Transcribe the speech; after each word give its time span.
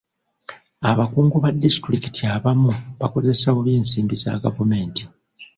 Abakungu 0.89 1.35
ba 1.43 1.49
disitulikiti 1.63 2.21
abamu 2.35 2.71
bakozesa 2.99 3.45
bubi 3.55 3.71
ensimbi 3.79 4.15
za 4.23 4.33
gavumenti. 4.43 5.03